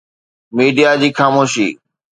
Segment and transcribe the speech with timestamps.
[0.55, 1.67] media جي خاموشي